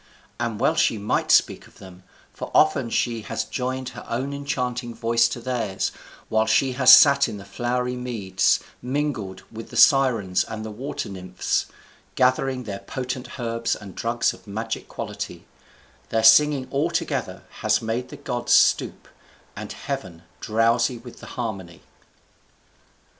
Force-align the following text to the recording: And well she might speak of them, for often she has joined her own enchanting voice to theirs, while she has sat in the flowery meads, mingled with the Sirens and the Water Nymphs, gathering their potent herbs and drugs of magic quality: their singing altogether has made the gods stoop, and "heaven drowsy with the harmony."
And 0.39 0.59
well 0.59 0.73
she 0.73 0.97
might 0.97 1.29
speak 1.29 1.67
of 1.67 1.77
them, 1.77 2.01
for 2.33 2.49
often 2.55 2.89
she 2.89 3.21
has 3.21 3.43
joined 3.43 3.89
her 3.89 4.03
own 4.09 4.33
enchanting 4.33 4.95
voice 4.95 5.27
to 5.29 5.39
theirs, 5.39 5.91
while 6.27 6.47
she 6.47 6.71
has 6.71 6.91
sat 6.91 7.29
in 7.29 7.37
the 7.37 7.45
flowery 7.45 7.95
meads, 7.95 8.59
mingled 8.81 9.43
with 9.51 9.69
the 9.69 9.77
Sirens 9.77 10.43
and 10.43 10.65
the 10.65 10.71
Water 10.71 11.07
Nymphs, 11.07 11.67
gathering 12.15 12.63
their 12.63 12.79
potent 12.79 13.39
herbs 13.39 13.75
and 13.75 13.93
drugs 13.93 14.33
of 14.33 14.47
magic 14.47 14.87
quality: 14.87 15.45
their 16.09 16.23
singing 16.23 16.67
altogether 16.71 17.43
has 17.59 17.79
made 17.79 18.09
the 18.09 18.17
gods 18.17 18.53
stoop, 18.53 19.07
and 19.55 19.71
"heaven 19.71 20.23
drowsy 20.41 20.97
with 20.97 21.19
the 21.19 21.27
harmony." 21.37 21.83